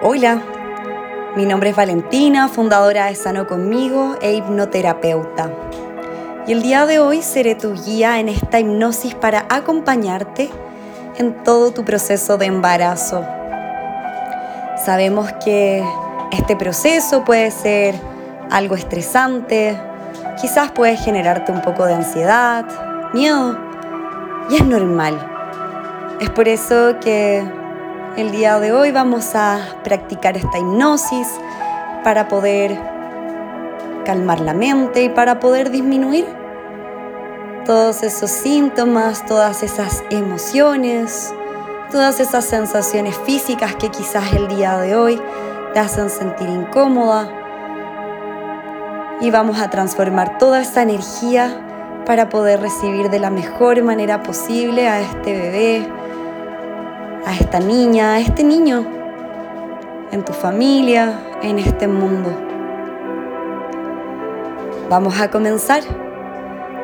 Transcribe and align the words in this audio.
Hola, 0.00 0.40
mi 1.34 1.44
nombre 1.44 1.70
es 1.70 1.76
Valentina, 1.76 2.46
fundadora 2.46 3.06
de 3.06 3.16
Sano 3.16 3.48
Conmigo 3.48 4.14
e 4.22 4.32
hipnoterapeuta. 4.34 5.50
Y 6.46 6.52
el 6.52 6.62
día 6.62 6.86
de 6.86 7.00
hoy 7.00 7.20
seré 7.20 7.56
tu 7.56 7.74
guía 7.74 8.20
en 8.20 8.28
esta 8.28 8.60
hipnosis 8.60 9.16
para 9.16 9.46
acompañarte 9.50 10.50
en 11.16 11.42
todo 11.42 11.72
tu 11.72 11.84
proceso 11.84 12.38
de 12.38 12.46
embarazo. 12.46 13.26
Sabemos 14.76 15.32
que 15.44 15.84
este 16.30 16.54
proceso 16.54 17.24
puede 17.24 17.50
ser 17.50 17.96
algo 18.52 18.76
estresante, 18.76 19.76
quizás 20.40 20.70
puede 20.70 20.96
generarte 20.96 21.50
un 21.50 21.60
poco 21.60 21.86
de 21.86 21.94
ansiedad, 21.94 22.64
miedo, 23.12 23.58
y 24.48 24.54
es 24.54 24.64
normal. 24.64 25.18
Es 26.20 26.30
por 26.30 26.46
eso 26.46 27.00
que 27.00 27.57
el 28.18 28.32
día 28.32 28.58
de 28.58 28.72
hoy 28.72 28.90
vamos 28.90 29.36
a 29.36 29.60
practicar 29.84 30.36
esta 30.36 30.58
hipnosis 30.58 31.28
para 32.02 32.26
poder 32.26 32.76
calmar 34.04 34.40
la 34.40 34.54
mente 34.54 35.04
y 35.04 35.08
para 35.08 35.38
poder 35.38 35.70
disminuir 35.70 36.26
todos 37.64 38.02
esos 38.02 38.28
síntomas, 38.28 39.24
todas 39.24 39.62
esas 39.62 40.02
emociones, 40.10 41.32
todas 41.92 42.18
esas 42.18 42.44
sensaciones 42.44 43.16
físicas 43.18 43.76
que 43.76 43.88
quizás 43.88 44.32
el 44.32 44.48
día 44.48 44.78
de 44.78 44.96
hoy 44.96 45.22
te 45.72 45.78
hacen 45.78 46.10
sentir 46.10 46.48
incómoda. 46.48 47.28
Y 49.20 49.30
vamos 49.30 49.60
a 49.60 49.70
transformar 49.70 50.38
toda 50.38 50.60
esa 50.60 50.82
energía 50.82 52.02
para 52.04 52.28
poder 52.28 52.60
recibir 52.60 53.10
de 53.10 53.20
la 53.20 53.30
mejor 53.30 53.80
manera 53.84 54.24
posible 54.24 54.88
a 54.88 55.02
este 55.02 55.38
bebé, 55.38 55.97
a 57.28 57.34
esta 57.34 57.60
niña, 57.60 58.14
a 58.14 58.20
este 58.20 58.42
niño, 58.42 58.86
en 60.10 60.24
tu 60.24 60.32
familia, 60.32 61.20
en 61.42 61.58
este 61.58 61.86
mundo. 61.86 62.30
Vamos 64.88 65.20
a 65.20 65.30
comenzar. 65.30 65.82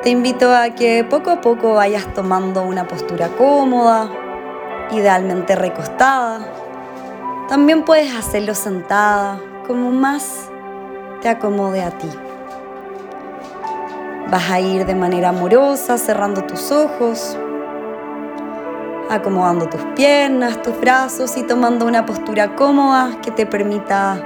Te 0.02 0.10
invito 0.10 0.54
a 0.54 0.69
que 0.69 1.02
poco 1.02 1.30
a 1.30 1.41
poco 1.41 1.72
vayas 1.72 2.12
tomando 2.12 2.62
una 2.62 2.86
postura 2.86 3.28
cómoda, 3.28 4.10
idealmente 4.91 5.56
recostada. 5.56 6.47
También 7.48 7.86
puedes 7.86 8.14
hacerlo 8.14 8.54
sentada, 8.54 9.41
como 9.66 9.92
más 9.92 10.50
te 11.22 11.30
acomode 11.30 11.82
a 11.82 11.91
ti. 11.91 12.10
Vas 14.30 14.50
a 14.50 14.60
ir 14.60 14.84
de 14.84 14.94
manera 14.94 15.30
amorosa, 15.30 15.97
cerrando 15.97 16.44
tus 16.44 16.70
ojos, 16.70 17.38
acomodando 19.10 19.69
tus 19.69 19.83
piernas, 19.94 20.62
tus 20.62 20.78
brazos 20.80 21.36
y 21.36 21.42
tomando 21.42 21.86
una 21.86 22.06
postura 22.06 22.55
cómoda 22.56 23.19
que 23.22 23.30
te 23.30 23.47
permita 23.47 24.20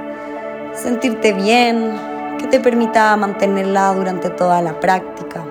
sentirte 0.73 1.33
bien, 1.33 1.93
que 2.39 2.47
te 2.47 2.59
permita 2.59 3.15
mantenerla 3.17 3.93
durante 3.93 4.29
toda 4.29 4.61
la 4.61 4.79
práctica. 4.79 5.43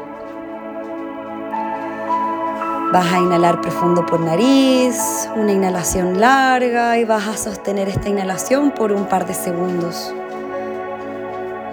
Vas 2.92 3.12
a 3.12 3.18
inhalar 3.18 3.60
profundo 3.60 4.06
por 4.06 4.20
nariz, 4.20 5.28
una 5.36 5.52
inhalación 5.52 6.20
larga 6.20 6.96
y 6.96 7.04
vas 7.04 7.28
a 7.28 7.36
sostener 7.36 7.88
esta 7.88 8.08
inhalación 8.08 8.70
por 8.70 8.92
un 8.92 9.04
par 9.04 9.26
de 9.26 9.34
segundos. 9.34 10.14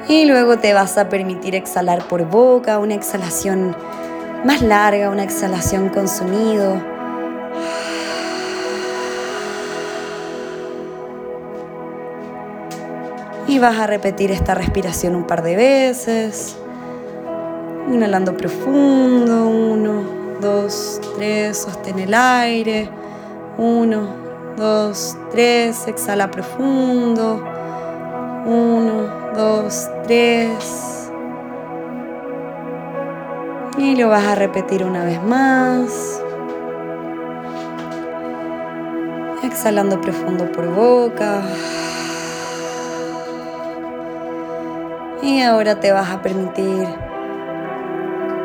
Y 0.10 0.26
luego 0.26 0.58
te 0.58 0.74
vas 0.74 0.98
a 0.98 1.08
permitir 1.08 1.56
exhalar 1.56 2.04
por 2.04 2.26
boca, 2.26 2.80
una 2.80 2.96
exhalación 2.96 3.76
más 4.44 4.62
larga, 4.62 5.10
una 5.10 5.24
exhalación 5.24 5.90
con 5.90 6.08
sonido 6.10 6.95
y 13.56 13.60
vas 13.60 13.80
a 13.80 13.88
repetir 13.88 14.32
esta 14.32 14.54
respiración 14.54 15.16
un 15.16 15.24
par 15.24 15.42
de 15.42 15.56
veces. 15.56 16.58
Inhalando 17.90 18.36
profundo, 18.36 19.48
uno, 19.48 20.04
dos, 20.42 21.00
tres, 21.16 21.60
sostén 21.60 22.00
el 22.00 22.14
aire, 22.14 22.90
uno, 23.58 24.10
dos, 24.58 25.18
tres, 25.32 25.88
exhala 25.88 26.30
profundo, 26.30 27.42
uno, 28.46 29.32
dos, 29.34 29.88
tres. 30.04 31.10
Y 33.78 33.96
lo 33.96 34.10
vas 34.10 34.26
a 34.26 34.36
repetir 34.36 34.84
una 34.84 35.06
vez 35.06 35.24
más. 35.24 36.22
Exhalando 39.44 40.02
profundo 40.02 40.52
por 40.52 40.68
boca. 40.76 41.42
Y 45.26 45.42
ahora 45.42 45.80
te 45.80 45.92
vas 45.92 46.12
a 46.12 46.22
permitir 46.22 46.88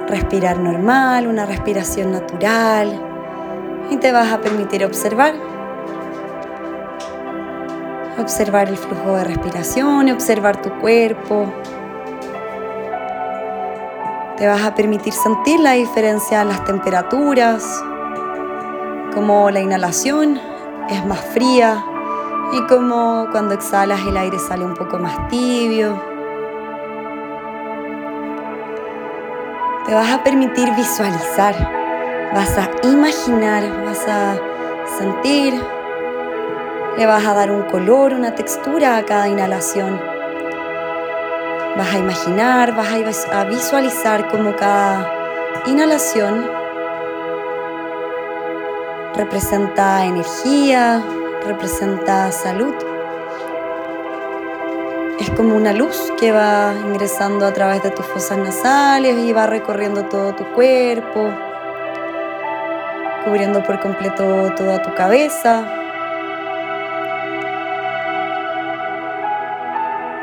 respirar 0.08 0.58
normal, 0.58 1.26
una 1.26 1.44
respiración 1.44 2.10
natural. 2.10 2.98
Y 3.90 3.98
te 3.98 4.10
vas 4.12 4.32
a 4.32 4.40
permitir 4.40 4.86
observar. 4.86 5.34
Observar 8.18 8.70
el 8.70 8.78
flujo 8.78 9.14
de 9.14 9.24
respiración 9.24 10.08
observar 10.10 10.62
tu 10.62 10.70
cuerpo. 10.80 11.52
Te 14.38 14.46
vas 14.46 14.62
a 14.62 14.74
permitir 14.74 15.12
sentir 15.12 15.60
la 15.60 15.72
diferencia 15.72 16.40
en 16.40 16.48
las 16.48 16.64
temperaturas, 16.64 17.84
como 19.12 19.50
la 19.50 19.60
inhalación 19.60 20.40
es 20.88 21.04
más 21.04 21.20
fría 21.20 21.84
y 22.54 22.66
como 22.68 23.28
cuando 23.30 23.52
exhalas 23.52 24.00
el 24.06 24.16
aire 24.16 24.38
sale 24.38 24.64
un 24.64 24.72
poco 24.72 24.98
más 24.98 25.28
tibio. 25.28 26.09
Te 29.90 29.96
vas 29.96 30.12
a 30.12 30.22
permitir 30.22 30.72
visualizar, 30.76 31.52
vas 32.32 32.56
a 32.56 32.70
imaginar, 32.84 33.64
vas 33.84 34.06
a 34.06 34.36
sentir, 34.96 35.60
le 36.96 37.06
vas 37.06 37.26
a 37.26 37.34
dar 37.34 37.50
un 37.50 37.62
color, 37.64 38.14
una 38.14 38.32
textura 38.32 38.98
a 38.98 39.04
cada 39.04 39.26
inhalación. 39.26 40.00
Vas 41.76 41.92
a 41.92 41.98
imaginar, 41.98 42.72
vas 42.76 43.26
a 43.32 43.44
visualizar 43.46 44.28
como 44.28 44.54
cada 44.54 45.12
inhalación 45.66 46.48
representa 49.16 50.04
energía, 50.04 51.02
representa 51.44 52.30
salud 52.30 52.89
es 55.20 55.30
como 55.32 55.54
una 55.54 55.74
luz 55.74 56.10
que 56.18 56.32
va 56.32 56.72
ingresando 56.82 57.44
a 57.44 57.52
través 57.52 57.82
de 57.82 57.90
tus 57.90 58.06
fosas 58.06 58.38
nasales 58.38 59.18
y 59.18 59.32
va 59.34 59.46
recorriendo 59.46 60.06
todo 60.06 60.34
tu 60.34 60.44
cuerpo, 60.52 61.28
cubriendo 63.24 63.62
por 63.62 63.80
completo 63.80 64.50
toda 64.56 64.80
tu 64.80 64.94
cabeza, 64.94 65.62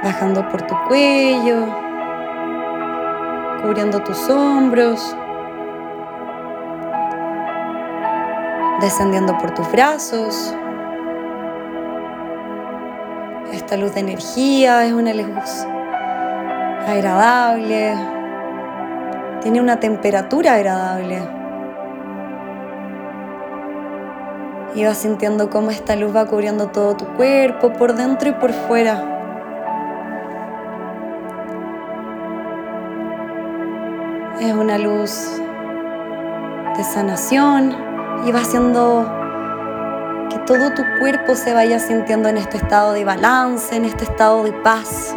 bajando 0.03 0.49
por 0.49 0.63
tu 0.63 0.75
cuello, 0.87 1.67
cubriendo 3.61 3.99
tus 4.01 4.27
hombros, 4.29 5.15
descendiendo 8.81 9.37
por 9.37 9.53
tus 9.53 9.71
brazos, 9.71 10.55
esta 13.67 13.75
luz 13.75 13.95
de 13.95 13.99
energía 13.99 14.85
es 14.85 14.93
una 14.93 15.13
luz 15.13 15.67
agradable, 16.87 17.95
tiene 19.41 19.59
una 19.59 19.77
temperatura 19.77 20.53
agradable. 20.53 21.19
Y 24.73 24.85
vas 24.85 24.97
sintiendo 24.99 25.49
cómo 25.49 25.71
esta 25.71 25.97
luz 25.97 26.15
va 26.15 26.27
cubriendo 26.27 26.67
todo 26.67 26.95
tu 26.95 27.05
cuerpo, 27.17 27.73
por 27.73 27.93
dentro 27.93 28.29
y 28.29 28.33
por 28.35 28.53
fuera. 28.53 29.03
Es 34.39 34.53
una 34.53 34.77
luz 34.77 35.41
de 36.77 36.83
sanación 36.85 37.75
y 38.25 38.31
va 38.31 38.39
haciendo 38.39 39.26
todo 40.47 40.71
tu 40.71 40.81
cuerpo 40.97 41.35
se 41.35 41.53
vaya 41.53 41.77
sintiendo 41.77 42.29
en 42.29 42.37
este 42.37 42.55
estado 42.55 42.93
de 42.93 43.03
balance, 43.03 43.75
en 43.75 43.83
este 43.83 44.05
estado 44.05 44.45
de 44.45 44.53
paz. 44.53 45.13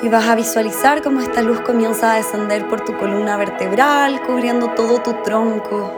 Y 0.00 0.08
vas 0.08 0.28
a 0.28 0.36
visualizar 0.36 1.02
cómo 1.02 1.20
esta 1.20 1.42
luz 1.42 1.60
comienza 1.62 2.12
a 2.12 2.16
descender 2.16 2.68
por 2.68 2.82
tu 2.82 2.96
columna 2.96 3.36
vertebral, 3.36 4.22
cubriendo 4.22 4.68
todo 4.74 5.02
tu 5.02 5.12
tronco. 5.24 5.90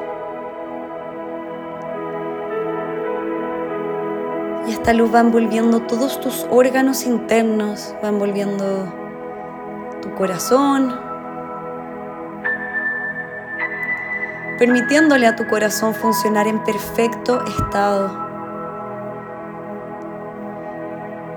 Y 4.66 4.72
esta 4.72 4.94
luz 4.94 5.14
va 5.14 5.20
envolviendo 5.20 5.80
todos 5.80 6.18
tus 6.18 6.46
órganos 6.50 7.04
internos, 7.04 7.94
va 8.02 8.08
envolviendo 8.08 8.90
tu 10.00 10.14
corazón, 10.14 10.98
permitiéndole 14.58 15.26
a 15.26 15.36
tu 15.36 15.46
corazón 15.46 15.94
funcionar 15.94 16.46
en 16.46 16.62
perfecto 16.64 17.44
estado. 17.44 18.08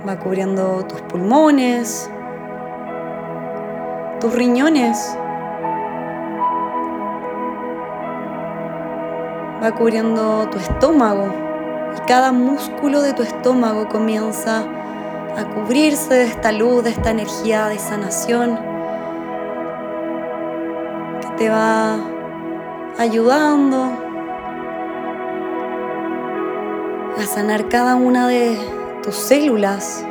Va 0.07 0.17
cubriendo 0.17 0.85
tus 0.85 1.01
pulmones, 1.01 2.09
tus 4.19 4.33
riñones. 4.33 5.17
Va 9.61 9.71
cubriendo 9.71 10.47
tu 10.49 10.57
estómago 10.57 11.33
y 11.97 12.07
cada 12.07 12.31
músculo 12.31 13.01
de 13.01 13.13
tu 13.13 13.23
estómago 13.23 13.89
comienza 13.89 14.63
a 15.37 15.43
cubrirse 15.53 16.13
de 16.13 16.23
esta 16.23 16.51
luz, 16.53 16.83
de 16.83 16.91
esta 16.91 17.11
energía 17.11 17.67
de 17.67 17.77
sanación 17.77 18.57
que 21.21 21.27
te 21.37 21.49
va 21.49 22.08
ayudando 22.99 23.93
a 27.17 27.23
sanar 27.23 27.69
cada 27.69 27.95
una 27.95 28.27
de 28.27 28.59
tus 29.01 29.15
células. 29.15 30.05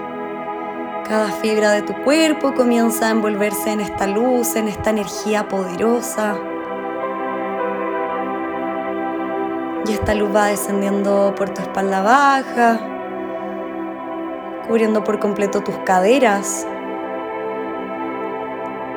Cada 1.06 1.26
fibra 1.32 1.72
de 1.72 1.82
tu 1.82 1.92
cuerpo 2.02 2.54
comienza 2.54 3.08
a 3.08 3.10
envolverse 3.10 3.72
en 3.72 3.80
esta 3.80 4.06
luz, 4.06 4.56
en 4.56 4.68
esta 4.68 4.88
energía 4.88 5.48
poderosa. 5.48 6.38
Y 9.86 9.92
esta 9.92 10.14
luz 10.14 10.34
va 10.34 10.46
descendiendo 10.46 11.34
por 11.36 11.50
tu 11.50 11.60
espalda 11.60 12.00
baja, 12.00 12.80
cubriendo 14.66 15.04
por 15.04 15.18
completo 15.18 15.60
tus 15.60 15.76
caderas, 15.80 16.66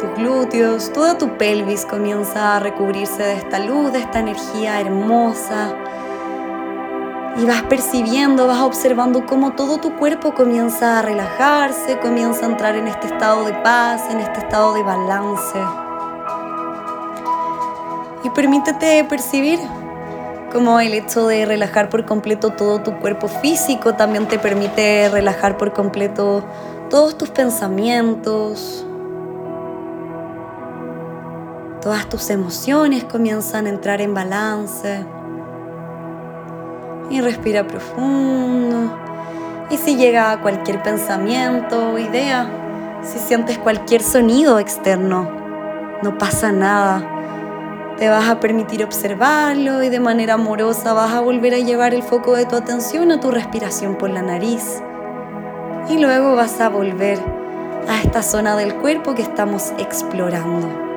tus 0.02 0.16
glúteos, 0.16 0.92
toda 0.92 1.18
tu 1.18 1.38
pelvis 1.38 1.86
comienza 1.86 2.58
a 2.58 2.60
recubrirse 2.60 3.22
de 3.22 3.34
esta 3.34 3.60
luz, 3.60 3.94
de 3.94 4.00
esta 4.00 4.20
energía 4.20 4.82
hermosa, 4.82 5.76
y 7.38 7.46
vas 7.46 7.62
percibiendo, 7.64 8.48
vas 8.48 8.62
observando 8.62 9.26
cómo 9.28 9.54
todo 9.54 9.78
tu 9.78 9.96
cuerpo 9.96 10.34
comienza 10.34 11.00
a 11.00 11.02
relajarse, 11.04 12.00
comienza 12.00 12.46
a 12.46 12.50
entrar 12.50 12.76
en 12.76 12.88
este 12.88 13.08
estado 13.08 13.46
de 13.46 13.54
paz, 13.54 14.10
en 14.10 14.20
este 14.20 14.40
estado 14.40 14.74
de 14.74 14.84
balance. 14.84 15.60
Y 18.24 18.30
permítete 18.32 19.04
percibir 19.06 19.60
cómo 20.52 20.80
el 20.80 20.94
hecho 20.94 21.28
de 21.28 21.46
relajar 21.46 21.90
por 21.90 22.06
completo 22.06 22.50
todo 22.50 22.82
tu 22.82 22.98
cuerpo 23.00 23.28
físico 23.28 23.94
también 23.94 24.28
te 24.28 24.40
permite 24.40 25.10
relajar 25.10 25.58
por 25.58 25.74
completo 25.74 26.44
todos 26.90 27.18
tus 27.18 27.30
pensamientos. 27.30 28.86
Todas 31.82 32.08
tus 32.08 32.30
emociones 32.30 33.06
comienzan 33.06 33.66
a 33.66 33.70
entrar 33.70 34.02
en 34.02 34.14
balance 34.14 35.04
y 37.10 37.22
respira 37.22 37.66
profundo. 37.66 38.96
Y 39.72 39.78
si 39.78 39.96
llega 39.96 40.32
a 40.32 40.42
cualquier 40.42 40.84
pensamiento 40.84 41.94
o 41.94 41.98
idea, 41.98 43.00
si 43.02 43.18
sientes 43.18 43.58
cualquier 43.58 44.04
sonido 44.04 44.60
externo, 44.60 45.28
no 46.04 46.20
pasa 46.20 46.52
nada. 46.52 47.04
Te 47.98 48.10
vas 48.10 48.30
a 48.30 48.40
permitir 48.40 48.84
observarlo 48.84 49.82
y 49.82 49.90
de 49.90 50.00
manera 50.00 50.36
amorosa 50.36 50.94
vas 50.94 51.14
a 51.14 51.20
volver 51.20 51.56
a 51.56 51.60
llevar 51.60 51.96
el 51.96 52.04
foco 52.04 52.36
de 52.36 52.46
tu 52.46 52.56
atención 52.56 53.12
a 53.12 53.20
tu 53.20 53.32
respiración 53.32 53.96
por 53.96 54.12
la 54.12 54.22
nariz. 54.22 54.84
Y 55.90 55.98
luego 55.98 56.36
vas 56.36 56.62
a 56.62 56.70
volver 56.70 57.18
a 57.90 58.00
esta 58.04 58.22
zona 58.22 58.56
del 58.56 58.76
cuerpo 58.76 59.16
que 59.16 59.24
estamos 59.24 59.74
explorando. 59.80 60.91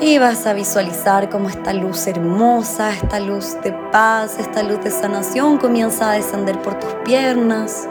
Y 0.00 0.18
vas 0.18 0.44
a 0.46 0.52
visualizar 0.52 1.30
cómo 1.30 1.48
esta 1.48 1.72
luz 1.72 2.06
hermosa, 2.08 2.90
esta 2.90 3.20
luz 3.20 3.56
de 3.62 3.72
paz, 3.92 4.38
esta 4.38 4.62
luz 4.62 4.82
de 4.82 4.90
sanación 4.90 5.56
comienza 5.56 6.10
a 6.10 6.14
descender 6.14 6.58
por 6.62 6.74
tus 6.74 6.92
piernas, 7.04 7.88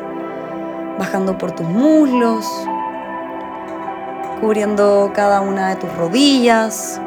bajando 0.99 1.37
por 1.37 1.53
tus 1.53 1.65
muslos, 1.65 2.45
cubriendo 4.41 5.11
cada 5.15 5.39
una 5.39 5.69
de 5.69 5.75
tus 5.77 5.95
rodillas, 5.95 7.01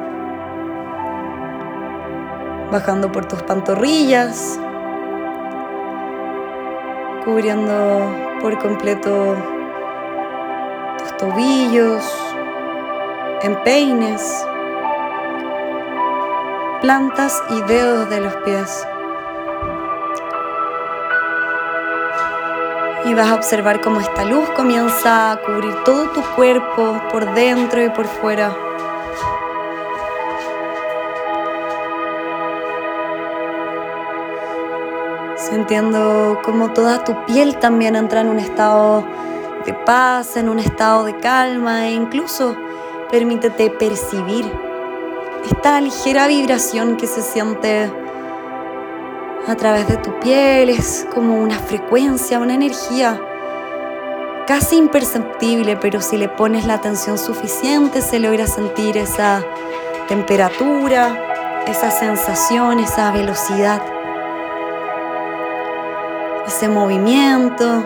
bajando 2.73 3.13
por 3.13 3.27
tus 3.27 3.43
pantorrillas, 3.43 4.59
cubriendo 7.23 8.13
por 8.41 8.59
completo 8.59 9.37
tus 10.99 11.17
tobillos, 11.19 12.03
empeines 13.43 14.47
plantas 16.87 17.43
y 17.51 17.63
dedos 17.63 18.09
de 18.09 18.21
los 18.21 18.33
pies. 18.45 18.87
Y 23.07 23.13
vas 23.13 23.27
a 23.27 23.35
observar 23.35 23.81
cómo 23.81 24.01
esta 24.01 24.25
luz 24.25 24.49
comienza 24.51 25.33
a 25.33 25.37
cubrir 25.43 25.75
todo 25.83 26.11
tu 26.11 26.23
cuerpo 26.37 27.03
por 27.11 27.35
dentro 27.35 27.85
y 27.85 27.89
por 27.89 28.07
fuera. 28.07 28.57
Sintiendo 35.39 36.41
como 36.45 36.73
toda 36.73 37.03
tu 37.03 37.25
piel 37.25 37.59
también 37.59 37.97
entra 37.97 38.21
en 38.21 38.29
un 38.29 38.39
estado 38.39 39.05
de 39.65 39.75
paz, 39.75 40.37
en 40.37 40.49
un 40.49 40.61
estado 40.61 41.03
de 41.03 41.19
calma 41.19 41.89
e 41.89 41.95
incluso 41.95 42.57
permítete 43.11 43.71
percibir 43.71 44.66
esta 45.47 45.81
ligera 45.81 46.27
vibración 46.27 46.97
que 46.97 47.07
se 47.07 47.23
siente 47.23 47.91
a 49.47 49.55
través 49.55 49.87
de 49.87 49.97
tu 49.97 50.19
piel 50.19 50.71
es 50.71 51.07
como 51.15 51.41
una 51.41 51.59
frecuencia, 51.59 52.41
una 52.41 52.55
energía 52.55 53.21
casi 54.47 54.77
imperceptible, 54.77 55.77
pero 55.77 56.01
si 56.01 56.17
le 56.17 56.29
pones 56.29 56.67
la 56.67 56.75
atención 56.75 57.17
suficiente 57.17 58.03
se 58.03 58.19
logra 58.19 58.47
sentir 58.47 58.97
esa 58.97 59.45
temperatura, 60.09 61.65
esa 61.67 61.91
sensación, 61.91 62.81
esa 62.81 63.13
velocidad, 63.13 63.83
ese 66.47 66.69
movimiento 66.69 67.85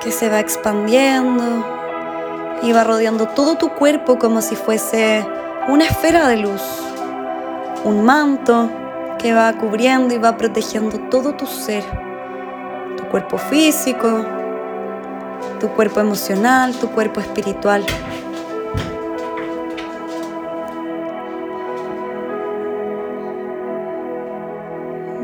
que 0.00 0.10
se 0.10 0.28
va 0.28 0.40
expandiendo 0.40 1.64
y 2.62 2.72
va 2.72 2.84
rodeando 2.84 3.28
todo 3.28 3.56
tu 3.56 3.70
cuerpo 3.70 4.18
como 4.18 4.40
si 4.42 4.56
fuese 4.56 5.26
una 5.68 5.84
esfera 5.84 6.26
de 6.26 6.38
luz, 6.38 6.62
un 7.84 8.04
manto 8.04 8.70
que 9.18 9.32
va 9.34 9.52
cubriendo 9.52 10.14
y 10.14 10.18
va 10.18 10.36
protegiendo 10.36 10.98
todo 11.10 11.34
tu 11.34 11.46
ser, 11.46 11.84
tu 12.96 13.04
cuerpo 13.08 13.36
físico, 13.38 14.24
tu 15.60 15.68
cuerpo 15.68 16.00
emocional, 16.00 16.74
tu 16.74 16.90
cuerpo 16.90 17.20
espiritual. 17.20 17.84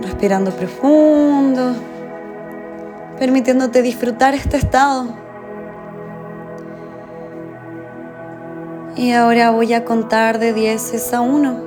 Respirando 0.02 0.50
profundo, 0.50 1.74
permitiéndote 3.18 3.82
disfrutar 3.82 4.34
este 4.34 4.58
estado 4.58 5.25
Y 8.96 9.12
ahora 9.12 9.50
voy 9.50 9.74
a 9.74 9.84
contar 9.84 10.38
de 10.38 10.54
10 10.54 11.12
a 11.12 11.20
1. 11.20 11.60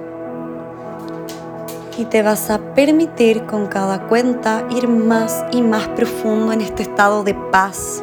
Y 1.99 2.05
te 2.05 2.23
vas 2.23 2.49
a 2.49 2.57
permitir 2.73 3.45
con 3.45 3.67
cada 3.67 4.07
cuenta 4.07 4.65
ir 4.71 4.87
más 4.87 5.45
y 5.51 5.61
más 5.61 5.87
profundo 5.89 6.51
en 6.53 6.61
este 6.61 6.81
estado 6.81 7.23
de 7.23 7.35
paz. 7.51 8.01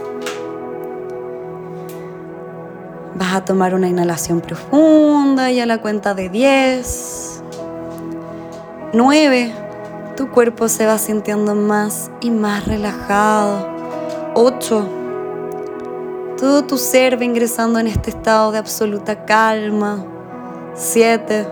Vas 3.16 3.34
a 3.34 3.44
tomar 3.44 3.74
una 3.74 3.88
inhalación 3.88 4.40
profunda 4.40 5.50
y 5.50 5.58
a 5.58 5.66
la 5.66 5.80
cuenta 5.80 6.14
de 6.14 6.28
10, 6.28 7.42
9, 8.92 9.52
tu 10.16 10.30
cuerpo 10.30 10.68
se 10.68 10.86
va 10.86 10.98
sintiendo 10.98 11.56
más 11.56 12.12
y 12.20 12.30
más 12.30 12.68
relajado. 12.68 13.68
8, 14.34 15.05
todo 16.36 16.64
tu 16.64 16.76
ser 16.76 17.18
va 17.18 17.24
ingresando 17.24 17.78
en 17.78 17.86
este 17.86 18.10
estado 18.10 18.52
de 18.52 18.58
absoluta 18.58 19.24
calma. 19.24 20.04
Siete. 20.74 21.48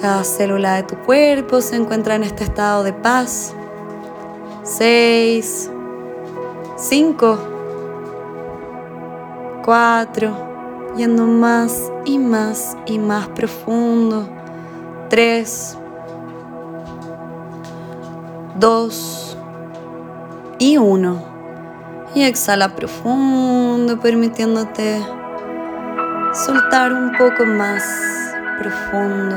Cada 0.00 0.22
célula 0.24 0.74
de 0.74 0.82
tu 0.82 0.96
cuerpo 0.96 1.60
se 1.60 1.76
encuentra 1.76 2.14
en 2.14 2.24
este 2.24 2.44
estado 2.44 2.82
de 2.82 2.92
paz. 2.92 3.54
Seis. 4.62 5.70
Cinco. 6.76 7.38
Cuatro. 9.64 10.48
Yendo 10.96 11.26
más 11.26 11.90
y 12.04 12.18
más 12.18 12.76
y 12.86 12.98
más 12.98 13.28
profundo. 13.28 14.28
Tres. 15.08 15.76
Dos. 18.58 19.36
Y 20.58 20.76
uno. 20.76 21.29
Y 22.14 22.22
exhala 22.22 22.74
profundo, 22.74 24.00
permitiéndote 24.00 25.00
soltar 26.34 26.92
un 26.92 27.12
poco 27.16 27.44
más 27.44 27.82
profundo. 28.58 29.36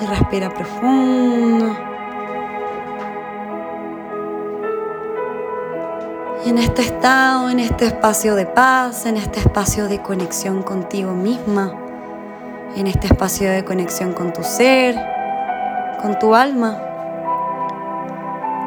Y 0.00 0.06
respira 0.06 0.48
profundo. 0.48 1.76
Y 6.44 6.48
en 6.48 6.58
este 6.58 6.82
estado, 6.82 7.50
en 7.50 7.60
este 7.60 7.86
espacio 7.86 8.34
de 8.34 8.46
paz, 8.46 9.06
en 9.06 9.16
este 9.16 9.38
espacio 9.38 9.86
de 9.86 10.02
conexión 10.02 10.62
contigo 10.62 11.12
misma, 11.12 11.72
en 12.76 12.86
este 12.88 13.06
espacio 13.06 13.50
de 13.50 13.64
conexión 13.64 14.12
con 14.12 14.32
tu 14.32 14.42
ser, 14.42 14.96
con 16.00 16.18
tu 16.18 16.34
alma, 16.34 16.91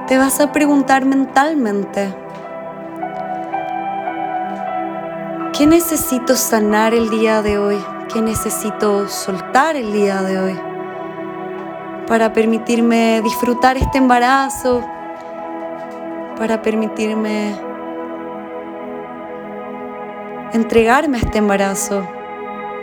te 0.08 0.20
vas 0.20 0.40
a 0.40 0.52
preguntar 0.52 1.04
mentalmente, 1.04 2.14
¿qué 5.58 5.66
necesito 5.66 6.36
sanar 6.36 6.94
el 6.94 7.10
día 7.10 7.42
de 7.42 7.58
hoy? 7.58 7.84
¿Qué 8.14 8.22
necesito 8.22 9.08
soltar 9.08 9.76
el 9.76 9.92
día 9.92 10.22
de 10.22 10.40
hoy? 10.40 10.60
Para 12.08 12.34
permitirme 12.34 13.22
disfrutar 13.24 13.78
este 13.78 13.98
embarazo, 13.98 14.86
para 16.38 16.62
permitirme 16.62 17.56
entregarme 20.54 21.18
a 21.18 21.22
este 21.22 21.40
embarazo 21.40 22.08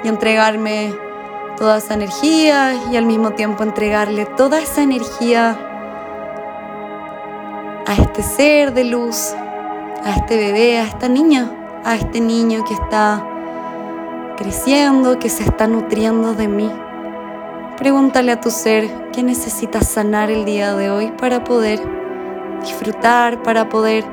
y 0.03 0.09
entregarme 0.09 0.93
toda 1.57 1.79
esa 1.79 1.95
energía 1.95 2.75
y 2.91 2.97
al 2.97 3.07
mismo 3.07 3.31
tiempo 3.35 3.63
entregarle 3.63 4.27
toda 4.27 4.61
esa 4.61 4.83
energía 4.83 5.69
a 7.93 7.95
este 7.95 8.23
ser 8.23 8.73
de 8.73 8.85
luz, 8.85 9.35
a 10.03 10.17
este 10.17 10.39
bebé, 10.39 10.79
a 10.79 10.85
esta 10.85 11.09
niña, 11.09 11.53
a 11.85 11.95
este 11.95 12.23
niño 12.23 12.65
que 12.65 12.73
está 12.73 13.23
creciendo, 14.39 15.19
que 15.19 15.29
se 15.29 15.43
está 15.43 15.67
nutriendo 15.67 16.33
de 16.33 16.49
mí. 16.49 16.71
Pregúntale 17.77 18.33
a 18.33 18.41
tu 18.41 18.51
ser 18.51 19.11
qué 19.13 19.23
necesitas 19.23 19.89
sanar 19.89 20.31
el 20.31 20.47
día 20.47 20.75
de 20.75 20.91
hoy 20.91 21.13
para 21.21 21.45
poder 21.45 21.83
disfrutar, 22.63 23.43
para 23.43 23.69
poder 23.69 24.07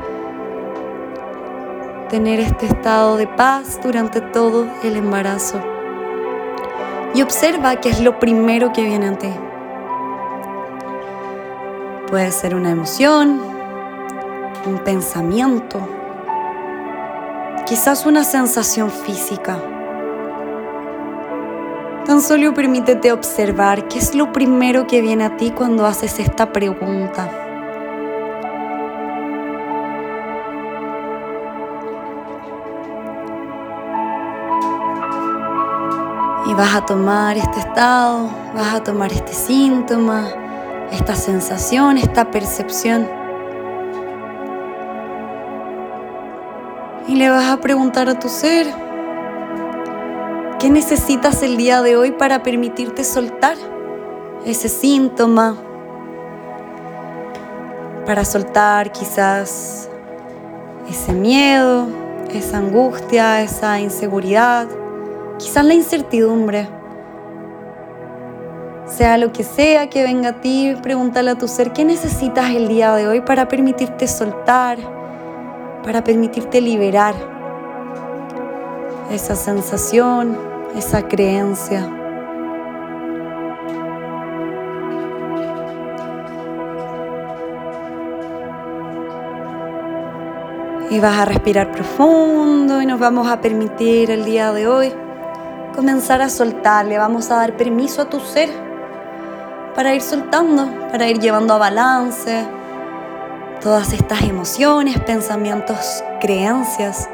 tener 2.10 2.42
este 2.42 2.66
estado 2.66 3.16
de 3.16 3.28
paz 3.28 3.80
durante 3.82 4.20
todo 4.20 4.68
el 4.84 4.98
embarazo. 4.98 5.62
Y 7.16 7.22
observa 7.22 7.78
qué 7.78 7.92
es 7.92 8.02
lo 8.02 8.20
primero 8.20 8.74
que 8.74 8.84
viene 8.84 9.08
a 9.08 9.18
ti. 9.18 9.32
Puede 12.10 12.32
ser 12.32 12.56
una 12.56 12.72
emoción, 12.72 13.59
un 14.66 14.80
pensamiento, 14.80 15.80
quizás 17.66 18.06
una 18.06 18.24
sensación 18.24 18.90
física. 18.90 19.58
Tan 22.06 22.22
solo 22.22 22.54
permítete 22.54 23.12
observar 23.12 23.88
qué 23.88 24.00
es 24.00 24.16
lo 24.16 24.32
primero 24.32 24.88
que 24.88 25.02
viene 25.02 25.26
a 25.26 25.38
ti 25.38 25.52
cuando 25.52 25.86
haces 25.86 26.20
esta 26.20 26.52
pregunta. 26.52 27.30
Y 36.48 36.54
vas 36.56 36.74
a 36.74 36.86
tomar 36.86 37.38
este 37.38 37.60
estado, 37.60 38.28
vas 38.56 38.74
a 38.74 38.84
tomar 38.84 39.14
este 39.14 39.34
síntoma, 39.34 40.28
esta 40.92 41.14
sensación, 41.14 41.98
esta 41.98 42.32
percepción. 42.32 43.19
Le 47.20 47.30
vas 47.30 47.52
a 47.52 47.58
preguntar 47.60 48.08
a 48.08 48.18
tu 48.18 48.30
ser, 48.30 48.66
¿qué 50.58 50.70
necesitas 50.70 51.44
el 51.44 51.58
día 51.58 51.82
de 51.82 51.98
hoy 51.98 52.12
para 52.12 52.44
permitirte 52.44 53.04
soltar 53.04 53.58
ese 54.46 54.70
síntoma? 54.70 55.58
Para 58.06 58.24
soltar 58.24 58.94
quizás 58.94 59.90
ese 60.90 61.12
miedo, 61.12 61.88
esa 62.32 62.60
angustia, 62.60 63.42
esa 63.42 63.82
inseguridad 63.82 64.70
quizás 65.40 65.66
la 65.66 65.74
incertidumbre. 65.74 66.70
Sea 68.86 69.18
lo 69.18 69.34
que 69.34 69.44
sea 69.44 69.90
que 69.90 70.04
venga 70.04 70.30
a 70.30 70.40
ti, 70.40 70.74
pregúntale 70.82 71.32
a 71.32 71.38
tu 71.38 71.50
ser 71.50 71.74
qué 71.74 71.84
necesitas 71.84 72.52
el 72.52 72.70
día 72.70 72.96
de 72.96 73.10
hoy 73.10 73.20
para 73.20 73.50
permitirte 73.50 74.08
soltar, 74.08 74.99
para 75.84 76.04
permitirte 76.04 76.62
liberar 76.62 77.16
esa 79.12 79.36
sensación, 79.36 80.38
esa 80.76 81.08
creencia. 81.08 81.90
Y 90.92 91.00
vas 91.00 91.20
a 91.20 91.26
respirar 91.26 91.72
profundo 91.72 92.82
y 92.82 92.86
nos 92.86 93.00
vamos 93.00 93.28
a 93.28 93.40
permitir 93.40 94.10
el 94.10 94.26
día 94.26 94.52
de 94.52 94.68
hoy 94.68 94.94
comenzar 95.76 96.22
a 96.22 96.30
soltar, 96.30 96.88
le 96.88 96.98
vamos 96.98 97.30
a 97.32 97.36
dar 97.36 97.56
permiso 97.56 98.02
a 98.02 98.10
tu 98.10 98.20
ser 98.20 98.50
para 99.76 99.94
ir 99.94 100.02
soltando, 100.02 100.68
para 100.92 101.08
ir 101.08 101.20
llevando 101.20 101.54
a 101.54 101.58
balance 101.58 102.59
todas 103.62 103.94
estas 103.94 104.22
emociones, 104.22 105.00
pensamientos, 105.00 106.04
creencias 106.22 107.10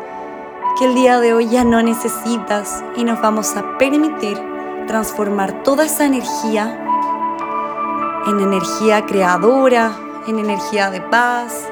que 0.77 0.85
el 0.85 0.95
día 0.95 1.19
de 1.19 1.33
hoy 1.33 1.49
ya 1.49 1.63
no 1.63 1.81
necesitas 1.81 2.83
y 2.95 3.03
nos 3.03 3.21
vamos 3.21 3.55
a 3.55 3.77
permitir 3.77 4.39
transformar 4.87 5.63
toda 5.63 5.85
esa 5.85 6.05
energía 6.05 6.81
en 8.27 8.39
energía 8.39 9.05
creadora, 9.05 9.93
en 10.27 10.39
energía 10.39 10.89
de 10.89 11.01
paz. 11.01 11.67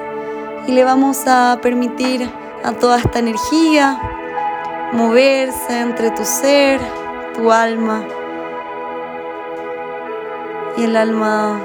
Y 0.66 0.72
le 0.72 0.84
vamos 0.84 1.24
a 1.26 1.58
permitir 1.60 2.30
a 2.62 2.72
toda 2.72 2.98
esta 2.98 3.18
energía 3.18 4.00
moverse 4.92 5.80
entre 5.80 6.10
tu 6.10 6.24
ser, 6.24 6.80
tu 7.34 7.52
alma 7.52 8.04
y 10.76 10.84
el 10.84 10.96
alma 10.96 11.60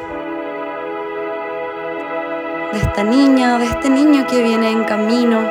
de 2.71 2.79
esta 2.79 3.03
niña, 3.03 3.57
de 3.57 3.65
este 3.65 3.89
niño 3.89 4.27
que 4.27 4.43
viene 4.43 4.69
en 4.69 4.83
camino, 4.83 5.41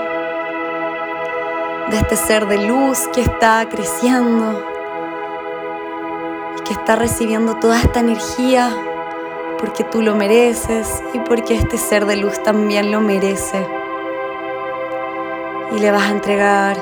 de 1.90 1.96
este 1.96 2.16
ser 2.16 2.46
de 2.46 2.58
luz 2.58 3.08
que 3.12 3.22
está 3.22 3.66
creciendo 3.68 4.64
y 6.56 6.62
que 6.62 6.72
está 6.72 6.96
recibiendo 6.96 7.56
toda 7.56 7.80
esta 7.80 8.00
energía 8.00 8.70
porque 9.58 9.82
tú 9.82 10.02
lo 10.02 10.14
mereces 10.14 11.02
y 11.12 11.18
porque 11.20 11.56
este 11.56 11.78
ser 11.78 12.06
de 12.06 12.16
luz 12.16 12.40
también 12.42 12.92
lo 12.92 13.00
merece. 13.00 13.66
Y 15.72 15.80
le 15.80 15.90
vas 15.90 16.04
a 16.04 16.10
entregar 16.10 16.76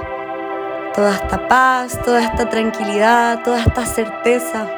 toda 0.94 1.14
esta 1.14 1.48
paz, 1.48 1.98
toda 2.04 2.22
esta 2.22 2.48
tranquilidad, 2.48 3.42
toda 3.42 3.60
esta 3.60 3.86
certeza. 3.86 4.68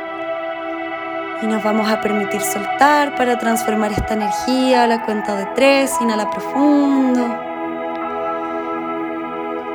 Y 1.43 1.47
nos 1.47 1.63
vamos 1.63 1.89
a 1.89 2.01
permitir 2.01 2.41
soltar 2.41 3.15
para 3.17 3.39
transformar 3.39 3.93
esta 3.93 4.15
energía 4.15 4.85
a 4.85 4.87
la 4.87 5.05
cuenta 5.05 5.37
de 5.37 5.47
tres, 5.55 5.97
inhala 6.01 6.29
profundo, 6.31 7.27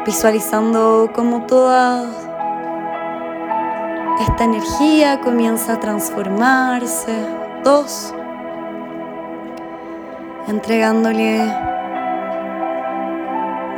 visualizando 0.05 1.12
cómo 1.13 1.46
toda 1.46 2.05
esta 4.20 4.43
energía 4.43 5.22
comienza 5.22 5.74
a 5.74 5.79
transformarse. 5.79 7.13
Dos, 7.63 8.13
entregándole 10.48 11.46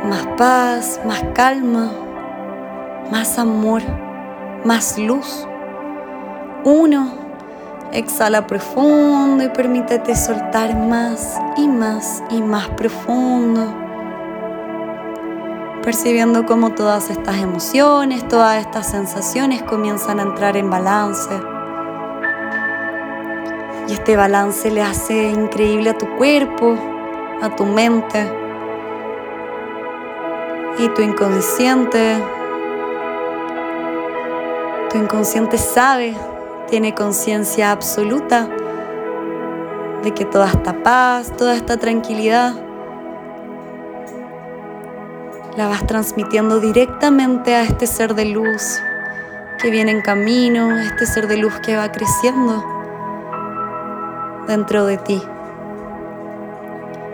más 0.04 0.26
paz, 0.36 1.00
más 1.04 1.22
calma 1.34 1.90
más 3.10 3.38
amor, 3.38 3.82
más 4.64 4.98
luz. 4.98 5.46
Uno, 6.64 7.08
exhala 7.92 8.46
profundo 8.46 9.44
y 9.44 9.48
permítete 9.48 10.14
soltar 10.14 10.76
más 10.76 11.38
y 11.56 11.68
más 11.68 12.22
y 12.30 12.42
más 12.42 12.68
profundo. 12.70 13.74
Percibiendo 15.82 16.46
cómo 16.46 16.72
todas 16.72 17.10
estas 17.10 17.36
emociones, 17.36 18.26
todas 18.28 18.58
estas 18.58 18.90
sensaciones 18.90 19.62
comienzan 19.62 20.18
a 20.18 20.22
entrar 20.22 20.56
en 20.56 20.68
balance. 20.68 21.30
Y 23.88 23.92
este 23.92 24.16
balance 24.16 24.70
le 24.70 24.82
hace 24.82 25.30
increíble 25.30 25.90
a 25.90 25.98
tu 25.98 26.06
cuerpo, 26.16 26.76
a 27.40 27.54
tu 27.54 27.64
mente 27.64 28.26
y 30.78 30.88
tu 30.88 31.02
inconsciente 31.02 32.16
tu 34.90 34.98
inconsciente 34.98 35.58
sabe, 35.58 36.14
tiene 36.68 36.94
conciencia 36.94 37.70
absoluta 37.70 38.48
de 40.02 40.12
que 40.12 40.24
toda 40.24 40.48
esta 40.48 40.82
paz, 40.82 41.32
toda 41.36 41.54
esta 41.54 41.76
tranquilidad, 41.76 42.54
la 45.56 45.68
vas 45.68 45.86
transmitiendo 45.86 46.60
directamente 46.60 47.54
a 47.54 47.62
este 47.62 47.86
ser 47.86 48.14
de 48.14 48.26
luz 48.26 48.78
que 49.58 49.70
viene 49.70 49.90
en 49.90 50.02
camino, 50.02 50.78
este 50.78 51.06
ser 51.06 51.28
de 51.28 51.38
luz 51.38 51.58
que 51.60 51.76
va 51.76 51.90
creciendo 51.90 52.64
dentro 54.46 54.84
de 54.86 54.98
ti. 54.98 55.22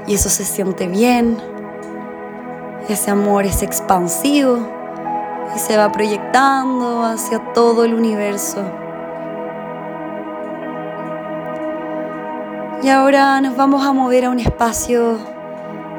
Y 0.07 0.15
eso 0.15 0.29
se 0.29 0.45
siente 0.45 0.89
bien, 0.89 1.39
Ese 2.89 3.13
amor 3.13 3.45
es 3.45 3.63
expansivo 3.63 4.59
y 5.55 5.59
se 5.61 5.77
va 5.77 5.93
proyectando 5.93 7.05
hacia 7.05 7.53
todo 7.53 7.85
el 7.85 7.95
universo. 7.95 8.82
Y 12.83 12.89
ahora 12.89 13.41
nos 13.41 13.57
vamos 13.57 13.87
a 13.87 13.93
mover 13.93 14.25
a 14.25 14.31
un 14.31 14.41
espacio 14.41 15.17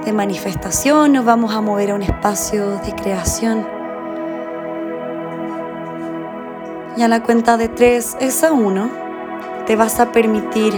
de 0.03 0.11
manifestación, 0.11 1.13
nos 1.13 1.23
vamos 1.23 1.55
a 1.55 1.61
mover 1.61 1.91
a 1.91 1.95
un 1.95 2.01
espacio 2.01 2.77
de 2.79 2.93
creación. 2.93 3.65
Y 6.97 7.01
a 7.01 7.07
la 7.07 7.23
cuenta 7.23 7.55
de 7.55 7.69
tres 7.69 8.17
es 8.19 8.43
a 8.43 8.51
uno, 8.51 8.89
te 9.65 9.77
vas 9.77 10.01
a 10.01 10.11
permitir 10.11 10.73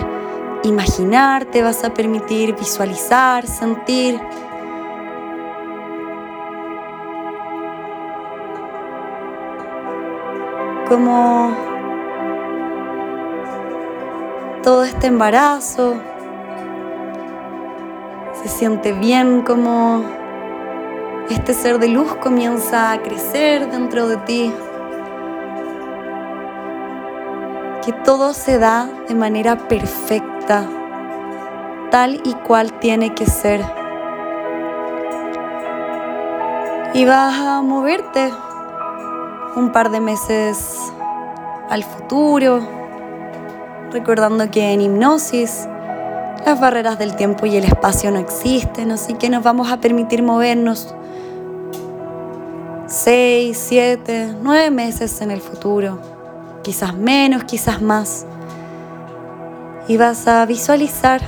imaginar, 0.64 1.46
te 1.46 1.64
vas 1.64 1.84
a 1.84 1.92
permitir 1.92 2.54
visualizar, 2.56 3.48
sentir. 3.48 4.22
Como 10.88 11.65
embarazo 15.08 15.96
se 18.42 18.50
siente 18.50 18.92
bien, 18.92 19.42
como 19.42 20.04
este 21.30 21.54
ser 21.54 21.80
de 21.80 21.88
luz 21.88 22.16
comienza 22.16 22.92
a 22.92 23.02
crecer 23.02 23.72
dentro 23.72 24.08
de 24.08 24.18
ti. 24.18 24.54
Que 27.84 27.92
todo 28.04 28.34
se 28.34 28.60
da 28.60 28.88
de 29.08 29.16
manera 29.16 29.68
perfecta, 29.68 30.68
tal 31.92 32.22
y 32.24 32.34
cual 32.34 32.74
tiene 32.74 33.16
que 33.16 33.26
ser. 33.26 33.62
Y 36.94 37.06
vas 37.06 37.40
a 37.40 37.62
moverte 37.62 38.32
un 39.56 39.72
par 39.72 39.90
de 39.90 40.02
meses 40.02 40.94
al 41.70 41.84
futuro, 41.84 42.85
recordando 43.92 44.50
que 44.52 44.74
en 44.74 44.82
hipnosis 44.82 45.68
las 46.46 46.60
barreras 46.60 47.00
del 47.00 47.16
tiempo 47.16 47.46
y 47.46 47.58
el 47.58 47.64
espacio 47.64 48.12
no 48.12 48.20
existen, 48.20 48.92
así 48.92 49.16
que 49.16 49.30
nos 49.30 49.44
vamos 49.44 49.72
a 49.72 49.78
permitir 49.78 50.22
movernos 50.22 50.94
seis, 52.88 53.58
siete, 53.58 54.36
nueve 54.42 54.70
meses 54.70 55.22
en 55.22 55.32
el 55.32 55.42
futuro, 55.42 56.00
quizás 56.64 56.96
menos, 56.96 57.44
quizás 57.46 57.82
más. 57.82 58.26
Y 59.88 59.98
vas 59.98 60.28
a 60.28 60.46
visualizar 60.46 61.22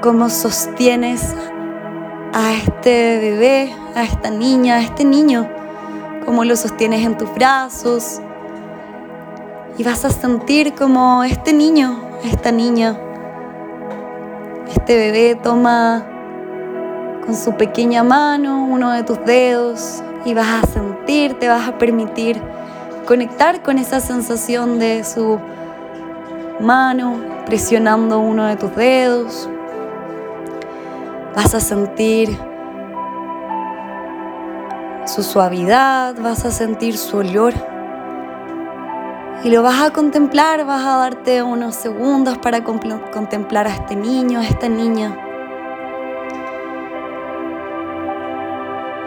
cómo 0.00 0.30
sostienes 0.30 1.34
a 2.32 2.54
este 2.54 3.18
bebé, 3.18 3.74
a 3.94 4.04
esta 4.04 4.30
niña, 4.30 4.76
a 4.76 4.82
este 4.82 5.04
niño, 5.04 5.48
cómo 6.24 6.44
lo 6.44 6.54
sostienes 6.56 7.04
en 7.04 7.16
tus 7.16 7.32
brazos, 7.34 8.20
y 9.78 9.82
vas 9.82 10.04
a 10.04 10.10
sentir 10.10 10.74
como 10.74 11.22
este 11.22 11.52
niño, 11.52 12.00
esta 12.24 12.50
niña, 12.50 12.98
este 14.68 14.96
bebé 14.96 15.34
toma 15.34 16.06
con 17.24 17.34
su 17.34 17.52
pequeña 17.56 18.02
mano 18.02 18.64
uno 18.64 18.92
de 18.92 19.02
tus 19.02 19.22
dedos 19.24 20.02
y 20.24 20.32
vas 20.32 20.64
a 20.64 20.66
sentir, 20.66 21.38
te 21.38 21.48
vas 21.48 21.68
a 21.68 21.76
permitir 21.76 22.40
conectar 23.06 23.62
con 23.62 23.78
esa 23.78 24.00
sensación 24.00 24.78
de 24.78 25.04
su 25.04 25.38
mano 26.60 27.20
presionando 27.44 28.18
uno 28.18 28.46
de 28.46 28.56
tus 28.56 28.74
dedos. 28.74 29.48
Vas 31.36 31.54
a 31.54 31.60
sentir 31.60 32.36
su 35.04 35.22
suavidad, 35.22 36.16
vas 36.20 36.44
a 36.46 36.50
sentir 36.50 36.96
su 36.96 37.18
olor 37.18 37.75
y 39.44 39.50
lo 39.50 39.62
vas 39.62 39.80
a 39.82 39.92
contemplar, 39.92 40.64
vas 40.64 40.84
a 40.84 40.96
darte 40.96 41.42
unos 41.42 41.74
segundos 41.74 42.38
para 42.38 42.64
contemplar 42.64 43.66
a 43.66 43.70
este 43.70 43.94
niño, 43.94 44.40
a 44.40 44.44
esta 44.44 44.68
niña, 44.68 45.16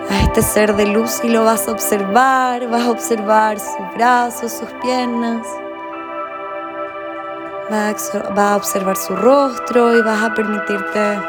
a 0.10 0.22
este 0.22 0.42
ser 0.42 0.76
de 0.76 0.86
luz 0.86 1.22
y 1.24 1.30
lo 1.30 1.44
vas 1.44 1.68
a 1.68 1.72
observar, 1.72 2.68
vas 2.68 2.84
a 2.84 2.92
observar 2.92 3.60
sus 3.60 3.94
brazos, 3.96 4.52
sus 4.52 4.70
piernas, 4.82 5.46
vas 7.70 8.12
a 8.38 8.56
observar 8.56 8.98
su 8.98 9.16
rostro 9.16 9.98
y 9.98 10.02
vas 10.02 10.24
a 10.24 10.34
permitirte 10.34 11.20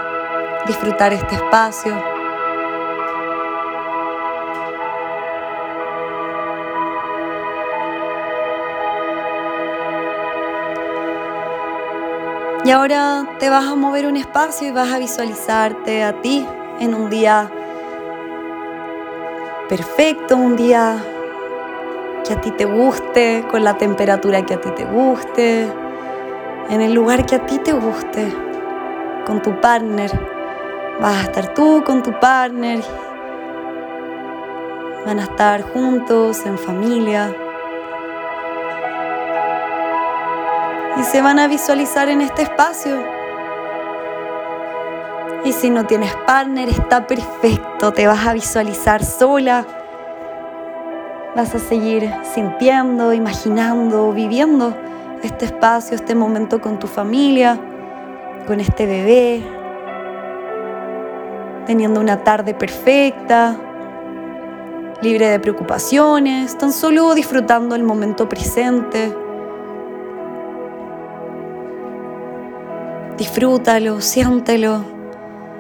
disfrutar 0.67 1.13
este 1.13 1.35
espacio. 1.35 2.20
Y 12.71 12.73
ahora 12.73 13.27
te 13.41 13.51
vas 13.51 13.67
a 13.67 13.75
mover 13.75 14.07
un 14.07 14.17
espacio 14.17 14.69
y 14.69 14.71
vas 14.71 14.93
a 14.93 14.99
visualizarte 15.01 16.05
a 16.05 16.23
ti 16.23 16.47
en 16.79 16.95
un 16.95 17.11
día 17.11 17.51
perfecto, 19.69 20.37
un 20.37 20.55
día 20.55 21.03
que 22.25 22.33
a 22.33 22.41
ti 22.41 22.53
te 22.53 22.67
guste, 22.67 23.45
con 23.51 23.65
la 23.65 23.77
temperatura 23.77 24.47
que 24.47 24.55
a 24.55 24.61
ti 24.61 24.71
te 24.71 24.85
guste, 24.85 25.67
en 26.69 26.81
el 26.81 26.93
lugar 26.93 27.27
que 27.27 27.35
a 27.35 27.45
ti 27.45 27.59
te 27.59 27.73
guste, 27.73 28.33
con 29.27 29.43
tu 29.43 29.61
partner. 29.61 30.13
Vas 31.01 31.17
a 31.17 31.23
estar 31.23 31.53
tú 31.55 31.83
con 31.85 32.05
tu 32.05 32.21
partner, 32.21 32.85
van 35.05 35.19
a 35.19 35.25
estar 35.25 35.63
juntos, 35.63 36.47
en 36.47 36.57
familia. 36.57 37.35
Y 41.01 41.03
se 41.03 41.23
van 41.23 41.39
a 41.39 41.49
visualizar 41.49 42.11
en 42.11 42.21
este 42.21 42.43
espacio. 42.43 43.03
Y 45.47 45.53
si 45.53 45.71
no 45.71 45.87
tienes 45.87 46.15
partner, 46.27 46.69
está 46.69 47.07
perfecto, 47.07 47.93
te 47.93 48.07
vas 48.07 48.27
a 48.27 48.35
visualizar 48.35 49.03
sola. 49.03 49.67
Vas 51.35 51.55
a 51.55 51.59
seguir 51.59 52.13
sintiendo, 52.35 53.15
imaginando, 53.15 54.13
viviendo 54.13 54.77
este 55.23 55.47
espacio, 55.47 55.97
este 55.97 56.15
momento 56.15 56.61
con 56.61 56.79
tu 56.79 56.87
familia, 56.87 57.59
con 58.47 58.61
este 58.61 58.85
bebé, 58.85 59.43
teniendo 61.65 62.01
una 62.01 62.23
tarde 62.23 62.53
perfecta, 62.53 63.57
libre 65.01 65.29
de 65.29 65.41
preocupaciones, 65.41 66.59
tan 66.59 66.73
solo 66.73 67.15
disfrutando 67.15 67.75
el 67.75 67.85
momento 67.85 68.29
presente. 68.29 69.30
Disfrútalo, 73.21 74.01
siéntelo. 74.01 74.83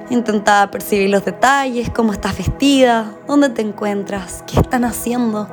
Intenta 0.08 0.70
percibir 0.70 1.10
los 1.10 1.26
detalles, 1.26 1.90
cómo 1.90 2.10
estás 2.10 2.38
vestida, 2.38 3.12
dónde 3.28 3.50
te 3.50 3.60
encuentras, 3.60 4.42
qué 4.46 4.58
están 4.58 4.82
haciendo. 4.86 5.46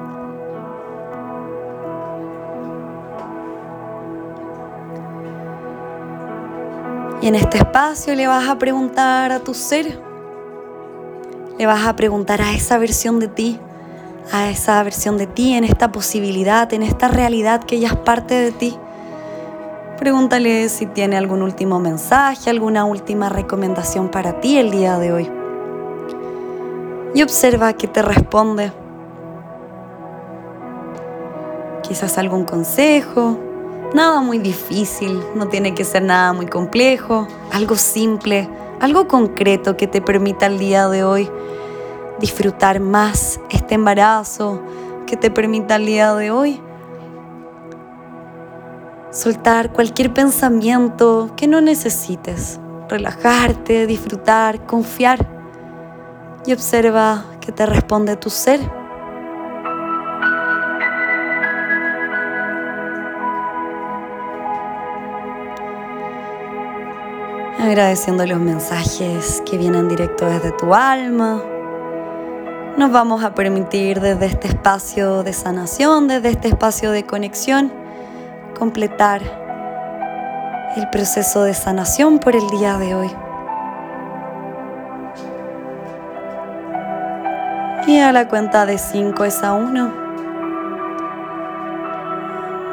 Y 7.21 7.27
en 7.27 7.35
este 7.35 7.57
espacio 7.57 8.15
le 8.15 8.25
vas 8.25 8.47
a 8.47 8.57
preguntar 8.57 9.33
a 9.33 9.41
tu 9.41 9.53
ser, 9.53 9.99
le 11.59 11.65
vas 11.65 11.85
a 11.85 11.93
preguntar 11.97 12.39
a 12.39 12.53
esa 12.53 12.77
versión 12.77 13.19
de 13.19 13.27
ti, 13.27 13.59
a 14.31 14.49
esa 14.49 14.81
versión 14.81 15.17
de 15.17 15.27
ti, 15.27 15.55
en 15.55 15.65
esta 15.65 15.91
posibilidad, 15.91 16.71
en 16.73 16.83
esta 16.83 17.09
realidad 17.09 17.65
que 17.65 17.81
ya 17.81 17.89
es 17.89 17.97
parte 17.97 18.33
de 18.33 18.53
ti. 18.53 18.77
Pregúntale 19.97 20.69
si 20.69 20.85
tiene 20.85 21.17
algún 21.17 21.41
último 21.41 21.79
mensaje, 21.79 22.51
alguna 22.51 22.85
última 22.85 23.29
recomendación 23.29 24.09
para 24.09 24.39
ti 24.39 24.59
el 24.59 24.69
día 24.69 24.99
de 24.99 25.11
hoy. 25.11 25.31
Y 27.15 27.23
observa 27.23 27.73
qué 27.73 27.87
te 27.87 28.03
responde. 28.03 28.71
Quizás 31.81 32.19
algún 32.19 32.45
consejo, 32.45 33.39
nada 33.95 34.21
muy 34.21 34.37
difícil, 34.37 35.19
no 35.33 35.47
tiene 35.47 35.73
que 35.73 35.83
ser 35.83 36.03
nada 36.03 36.31
muy 36.31 36.45
complejo, 36.45 37.27
algo 37.51 37.75
simple, 37.75 38.47
algo 38.79 39.07
concreto 39.07 39.77
que 39.77 39.87
te 39.87 40.01
permita 40.01 40.45
el 40.45 40.59
día 40.59 40.87
de 40.89 41.03
hoy 41.03 41.27
disfrutar 42.19 42.79
más 42.79 43.39
este 43.49 43.75
embarazo, 43.75 44.61
que 45.07 45.17
te 45.17 45.31
permita 45.31 45.77
el 45.77 45.87
día 45.87 46.13
de 46.13 46.29
hoy 46.29 46.61
soltar 49.11 49.71
cualquier 49.71 50.13
pensamiento 50.13 51.31
que 51.35 51.47
no 51.47 51.61
necesites, 51.61 52.59
relajarte, 52.89 53.87
disfrutar, 53.87 54.65
confiar. 54.65 55.25
Y 56.45 56.53
observa 56.53 57.25
que 57.41 57.51
te 57.51 57.65
responde 57.65 58.15
tu 58.15 58.29
ser. 58.29 58.61
Agradeciendo 67.59 68.25
los 68.25 68.39
mensajes 68.39 69.43
que 69.45 69.57
vienen 69.57 69.89
directo 69.89 70.25
desde 70.25 70.51
tu 70.53 70.73
alma, 70.73 71.43
nos 72.77 72.91
vamos 72.91 73.23
a 73.23 73.33
permitir 73.33 73.99
desde 73.99 74.27
este 74.27 74.47
espacio 74.47 75.23
de 75.23 75.33
sanación, 75.33 76.07
desde 76.07 76.29
este 76.29 76.47
espacio 76.47 76.91
de 76.91 77.05
conexión, 77.05 77.73
completar 78.57 79.21
el 80.75 80.89
proceso 80.89 81.43
de 81.43 81.53
sanación 81.53 82.19
por 82.19 82.35
el 82.35 82.47
día 82.49 82.77
de 82.77 82.95
hoy. 82.95 83.11
Y 87.87 87.99
a 87.99 88.11
la 88.11 88.27
cuenta 88.27 88.65
de 88.65 88.77
5 88.77 89.23
es 89.25 89.43
a 89.43 89.53
1. 89.53 90.07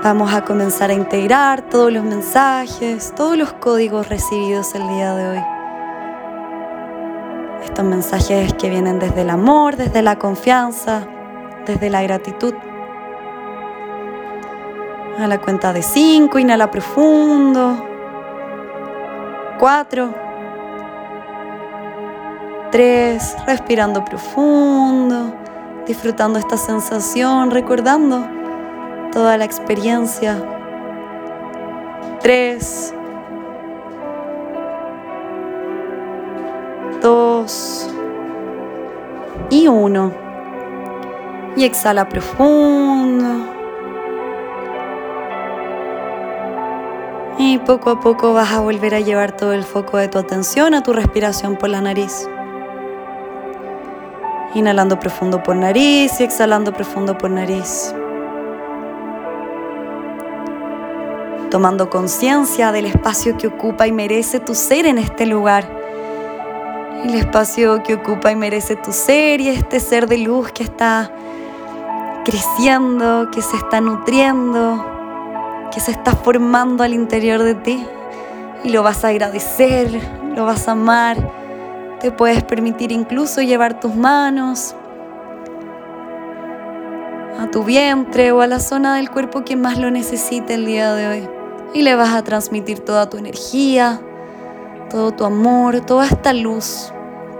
Vamos 0.02 0.34
a 0.34 0.42
comenzar 0.42 0.90
a 0.90 0.94
integrar 0.94 1.62
todos 1.62 1.92
los 1.92 2.02
mensajes, 2.02 3.14
todos 3.14 3.36
los 3.36 3.52
códigos 3.52 4.08
recibidos 4.08 4.74
el 4.74 4.88
día 4.88 5.14
de 5.14 5.28
hoy. 5.28 5.44
Estos 7.62 7.84
mensajes 7.84 8.54
que 8.54 8.70
vienen 8.70 8.98
desde 8.98 9.22
el 9.22 9.30
amor, 9.30 9.76
desde 9.76 10.02
la 10.02 10.18
confianza, 10.18 11.06
desde 11.66 11.90
la 11.90 12.02
gratitud. 12.02 12.54
A 15.16 15.28
la 15.28 15.40
cuenta 15.40 15.72
de 15.72 15.82
5, 15.82 16.40
inhala 16.40 16.72
profundo. 16.72 17.86
4. 19.60 20.14
3. 22.72 23.36
Respirando 23.46 24.04
profundo, 24.04 25.32
disfrutando 25.86 26.40
esta 26.40 26.56
sensación, 26.56 27.52
recordando 27.52 28.26
toda 29.12 29.38
la 29.38 29.44
experiencia. 29.44 30.36
3. 32.20 32.94
2 37.00 37.90
y 39.50 39.68
1. 39.68 40.12
Y 41.56 41.64
exhala 41.64 42.08
profundo. 42.08 43.53
Y 47.46 47.58
poco 47.58 47.90
a 47.90 48.00
poco 48.00 48.32
vas 48.32 48.52
a 48.52 48.60
volver 48.60 48.94
a 48.94 49.00
llevar 49.00 49.36
todo 49.36 49.52
el 49.52 49.64
foco 49.64 49.98
de 49.98 50.08
tu 50.08 50.18
atención 50.18 50.72
a 50.72 50.82
tu 50.82 50.94
respiración 50.94 51.56
por 51.56 51.68
la 51.68 51.82
nariz. 51.82 52.26
Inhalando 54.54 54.98
profundo 54.98 55.42
por 55.42 55.54
nariz 55.54 56.18
y 56.20 56.24
exhalando 56.24 56.72
profundo 56.72 57.18
por 57.18 57.30
nariz. 57.30 57.94
Tomando 61.50 61.90
conciencia 61.90 62.72
del 62.72 62.86
espacio 62.86 63.36
que 63.36 63.48
ocupa 63.48 63.86
y 63.86 63.92
merece 63.92 64.40
tu 64.40 64.54
ser 64.54 64.86
en 64.86 64.96
este 64.96 65.26
lugar 65.26 65.66
el 67.04 67.14
espacio 67.14 67.82
que 67.82 67.92
ocupa 67.92 68.32
y 68.32 68.36
merece 68.36 68.74
tu 68.76 68.90
ser 68.90 69.42
y 69.42 69.50
este 69.50 69.80
ser 69.80 70.08
de 70.08 70.16
luz 70.16 70.50
que 70.50 70.62
está 70.62 71.12
creciendo, 72.24 73.28
que 73.30 73.42
se 73.42 73.58
está 73.58 73.82
nutriendo, 73.82 74.93
que 75.74 75.80
se 75.80 75.90
está 75.90 76.14
formando 76.14 76.84
al 76.84 76.94
interior 76.94 77.42
de 77.42 77.54
ti. 77.54 77.84
Y 78.62 78.70
lo 78.70 78.82
vas 78.82 79.04
a 79.04 79.08
agradecer, 79.08 80.00
lo 80.34 80.46
vas 80.46 80.68
a 80.68 80.72
amar. 80.72 81.16
Te 82.00 82.10
puedes 82.10 82.42
permitir 82.44 82.92
incluso 82.92 83.42
llevar 83.42 83.80
tus 83.80 83.94
manos 83.94 84.74
a 87.40 87.50
tu 87.50 87.64
vientre 87.64 88.30
o 88.32 88.40
a 88.40 88.46
la 88.46 88.60
zona 88.60 88.96
del 88.96 89.10
cuerpo 89.10 89.44
que 89.44 89.56
más 89.56 89.78
lo 89.78 89.90
necesite 89.90 90.54
el 90.54 90.66
día 90.66 90.94
de 90.94 91.08
hoy. 91.08 91.28
Y 91.74 91.82
le 91.82 91.96
vas 91.96 92.14
a 92.14 92.22
transmitir 92.22 92.80
toda 92.80 93.10
tu 93.10 93.16
energía, 93.16 94.00
todo 94.88 95.10
tu 95.12 95.24
amor, 95.24 95.80
toda 95.80 96.06
esta 96.06 96.32
luz 96.32 96.92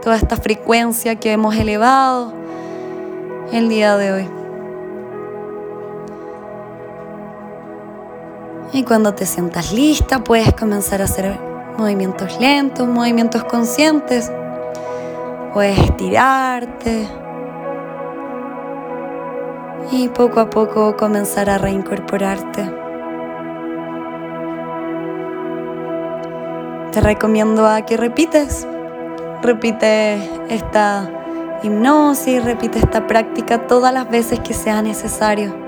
toda 0.04 0.16
esta 0.16 0.36
frecuencia 0.36 1.16
que 1.16 1.32
hemos 1.32 1.56
elevado 1.56 2.34
el 3.52 3.70
día 3.70 3.96
de 3.96 4.12
hoy. 4.12 4.43
Y 8.74 8.82
cuando 8.82 9.14
te 9.14 9.24
sientas 9.24 9.72
lista, 9.72 10.22
puedes 10.22 10.52
comenzar 10.52 11.00
a 11.00 11.04
hacer 11.04 11.38
movimientos 11.78 12.38
lentos, 12.38 12.86
movimientos 12.86 13.44
conscientes. 13.44 14.30
Puedes 15.54 15.78
estirarte 15.78 17.08
y 19.90 20.08
poco 20.08 20.40
a 20.40 20.50
poco 20.50 20.96
comenzar 20.96 21.48
a 21.48 21.56
reincorporarte. 21.56 22.70
Te 26.92 27.00
recomiendo 27.00 27.66
a 27.66 27.82
que 27.82 27.96
repites 27.96 28.66
Repite 29.44 30.14
esta 30.48 31.10
hipnosis, 31.62 32.42
repite 32.42 32.78
esta 32.78 33.06
práctica 33.06 33.66
todas 33.66 33.92
las 33.92 34.08
veces 34.08 34.40
que 34.40 34.54
sea 34.54 34.80
necesario. 34.80 35.63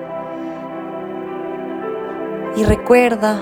Y 2.57 2.65
recuerda, 2.65 3.39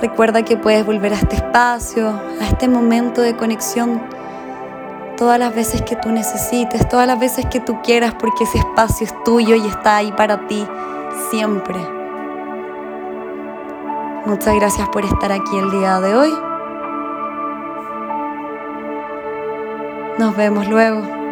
recuerda 0.00 0.42
que 0.42 0.56
puedes 0.56 0.84
volver 0.86 1.12
a 1.12 1.16
este 1.16 1.36
espacio, 1.36 2.08
a 2.08 2.46
este 2.46 2.66
momento 2.66 3.20
de 3.20 3.36
conexión 3.36 4.00
todas 5.16 5.38
las 5.38 5.54
veces 5.54 5.82
que 5.82 5.96
tú 5.96 6.10
necesites, 6.10 6.88
todas 6.88 7.06
las 7.06 7.18
veces 7.18 7.46
que 7.46 7.60
tú 7.60 7.80
quieras, 7.82 8.14
porque 8.14 8.44
ese 8.44 8.58
espacio 8.58 9.06
es 9.06 9.24
tuyo 9.24 9.54
y 9.56 9.66
está 9.66 9.96
ahí 9.96 10.12
para 10.12 10.46
ti 10.46 10.66
siempre. 11.30 11.76
Muchas 14.26 14.54
gracias 14.56 14.88
por 14.88 15.04
estar 15.04 15.32
aquí 15.32 15.56
el 15.56 15.70
día 15.70 16.00
de 16.00 16.16
hoy. 16.16 16.34
Nos 20.18 20.36
vemos 20.36 20.66
luego. 20.68 21.25